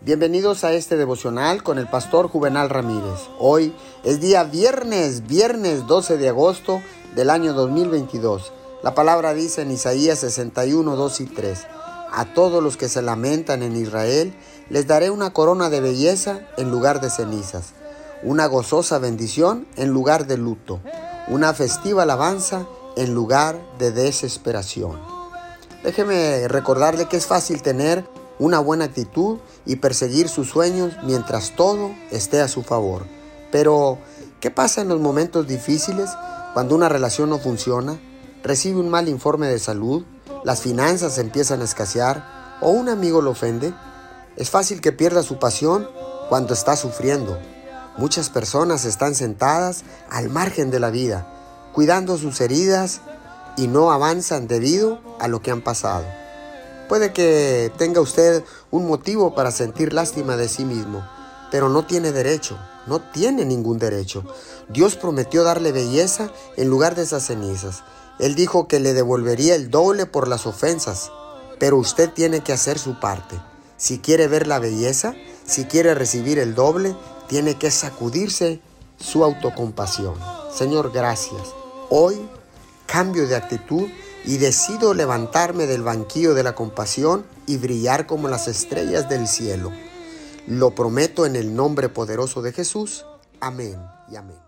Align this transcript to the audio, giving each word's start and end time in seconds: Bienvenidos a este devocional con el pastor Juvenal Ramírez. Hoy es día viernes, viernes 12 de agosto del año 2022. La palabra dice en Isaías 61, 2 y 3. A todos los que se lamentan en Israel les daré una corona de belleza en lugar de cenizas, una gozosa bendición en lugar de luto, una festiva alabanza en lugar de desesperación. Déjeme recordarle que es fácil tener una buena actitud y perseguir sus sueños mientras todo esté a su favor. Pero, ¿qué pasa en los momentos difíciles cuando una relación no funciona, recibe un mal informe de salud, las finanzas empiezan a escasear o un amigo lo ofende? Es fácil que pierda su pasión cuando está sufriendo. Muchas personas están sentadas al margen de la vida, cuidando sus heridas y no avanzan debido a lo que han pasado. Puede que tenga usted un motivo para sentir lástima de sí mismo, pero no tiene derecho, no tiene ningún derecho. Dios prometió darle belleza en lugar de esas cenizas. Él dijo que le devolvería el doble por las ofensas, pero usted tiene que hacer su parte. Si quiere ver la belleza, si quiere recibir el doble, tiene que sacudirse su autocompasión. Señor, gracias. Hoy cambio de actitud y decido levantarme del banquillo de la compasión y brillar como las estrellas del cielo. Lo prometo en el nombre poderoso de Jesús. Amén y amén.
Bienvenidos 0.00 0.62
a 0.62 0.74
este 0.74 0.96
devocional 0.96 1.64
con 1.64 1.76
el 1.76 1.88
pastor 1.88 2.28
Juvenal 2.28 2.70
Ramírez. 2.70 3.18
Hoy 3.40 3.74
es 4.04 4.20
día 4.20 4.44
viernes, 4.44 5.26
viernes 5.26 5.88
12 5.88 6.18
de 6.18 6.28
agosto 6.28 6.80
del 7.16 7.30
año 7.30 7.52
2022. 7.52 8.52
La 8.84 8.94
palabra 8.94 9.34
dice 9.34 9.62
en 9.62 9.72
Isaías 9.72 10.20
61, 10.20 10.94
2 10.94 11.20
y 11.20 11.26
3. 11.26 11.66
A 12.12 12.32
todos 12.32 12.62
los 12.62 12.76
que 12.76 12.88
se 12.88 13.02
lamentan 13.02 13.64
en 13.64 13.74
Israel 13.74 14.32
les 14.70 14.86
daré 14.86 15.10
una 15.10 15.32
corona 15.32 15.68
de 15.68 15.80
belleza 15.80 16.42
en 16.56 16.70
lugar 16.70 17.00
de 17.00 17.10
cenizas, 17.10 17.72
una 18.22 18.46
gozosa 18.46 19.00
bendición 19.00 19.66
en 19.74 19.88
lugar 19.88 20.28
de 20.28 20.38
luto, 20.38 20.78
una 21.26 21.52
festiva 21.54 22.04
alabanza 22.04 22.68
en 22.96 23.14
lugar 23.14 23.60
de 23.80 23.90
desesperación. 23.90 25.00
Déjeme 25.82 26.46
recordarle 26.46 27.08
que 27.08 27.16
es 27.16 27.26
fácil 27.26 27.62
tener 27.62 28.04
una 28.38 28.60
buena 28.60 28.84
actitud 28.84 29.38
y 29.66 29.76
perseguir 29.76 30.28
sus 30.28 30.48
sueños 30.48 30.94
mientras 31.02 31.54
todo 31.56 31.90
esté 32.10 32.40
a 32.40 32.48
su 32.48 32.62
favor. 32.62 33.06
Pero, 33.50 33.98
¿qué 34.40 34.50
pasa 34.50 34.80
en 34.80 34.88
los 34.88 35.00
momentos 35.00 35.46
difíciles 35.46 36.10
cuando 36.54 36.74
una 36.74 36.88
relación 36.88 37.30
no 37.30 37.38
funciona, 37.38 37.98
recibe 38.42 38.80
un 38.80 38.88
mal 38.88 39.08
informe 39.08 39.48
de 39.48 39.58
salud, 39.58 40.04
las 40.44 40.60
finanzas 40.60 41.18
empiezan 41.18 41.60
a 41.60 41.64
escasear 41.64 42.58
o 42.60 42.70
un 42.70 42.88
amigo 42.88 43.22
lo 43.22 43.30
ofende? 43.30 43.74
Es 44.36 44.50
fácil 44.50 44.80
que 44.80 44.92
pierda 44.92 45.22
su 45.22 45.38
pasión 45.38 45.88
cuando 46.28 46.54
está 46.54 46.76
sufriendo. 46.76 47.38
Muchas 47.96 48.30
personas 48.30 48.84
están 48.84 49.16
sentadas 49.16 49.82
al 50.08 50.28
margen 50.28 50.70
de 50.70 50.78
la 50.78 50.90
vida, 50.90 51.26
cuidando 51.72 52.16
sus 52.16 52.40
heridas 52.40 53.00
y 53.56 53.66
no 53.66 53.90
avanzan 53.90 54.46
debido 54.46 55.00
a 55.18 55.26
lo 55.26 55.42
que 55.42 55.50
han 55.50 55.62
pasado. 55.62 56.04
Puede 56.88 57.12
que 57.12 57.70
tenga 57.76 58.00
usted 58.00 58.42
un 58.70 58.86
motivo 58.86 59.34
para 59.34 59.50
sentir 59.50 59.92
lástima 59.92 60.36
de 60.36 60.48
sí 60.48 60.64
mismo, 60.64 61.06
pero 61.50 61.68
no 61.68 61.84
tiene 61.84 62.12
derecho, 62.12 62.58
no 62.86 63.00
tiene 63.00 63.44
ningún 63.44 63.78
derecho. 63.78 64.24
Dios 64.68 64.96
prometió 64.96 65.44
darle 65.44 65.72
belleza 65.72 66.30
en 66.56 66.70
lugar 66.70 66.94
de 66.94 67.02
esas 67.02 67.26
cenizas. 67.26 67.84
Él 68.18 68.34
dijo 68.34 68.68
que 68.68 68.80
le 68.80 68.94
devolvería 68.94 69.54
el 69.54 69.70
doble 69.70 70.06
por 70.06 70.28
las 70.28 70.46
ofensas, 70.46 71.12
pero 71.58 71.76
usted 71.76 72.10
tiene 72.10 72.40
que 72.40 72.54
hacer 72.54 72.78
su 72.78 72.98
parte. 72.98 73.38
Si 73.76 73.98
quiere 73.98 74.26
ver 74.26 74.46
la 74.46 74.58
belleza, 74.58 75.14
si 75.44 75.66
quiere 75.66 75.94
recibir 75.94 76.38
el 76.38 76.54
doble, 76.54 76.96
tiene 77.28 77.56
que 77.58 77.70
sacudirse 77.70 78.62
su 78.98 79.22
autocompasión. 79.24 80.14
Señor, 80.52 80.90
gracias. 80.90 81.42
Hoy 81.90 82.18
cambio 82.86 83.28
de 83.28 83.36
actitud 83.36 83.88
y 84.28 84.36
decido 84.36 84.92
levantarme 84.92 85.66
del 85.66 85.82
banquillo 85.82 86.34
de 86.34 86.42
la 86.42 86.54
compasión 86.54 87.24
y 87.46 87.56
brillar 87.56 88.06
como 88.06 88.28
las 88.28 88.46
estrellas 88.46 89.08
del 89.08 89.26
cielo. 89.26 89.72
Lo 90.46 90.74
prometo 90.74 91.24
en 91.24 91.34
el 91.34 91.56
nombre 91.56 91.88
poderoso 91.88 92.42
de 92.42 92.52
Jesús. 92.52 93.06
Amén 93.40 93.80
y 94.10 94.16
amén. 94.16 94.47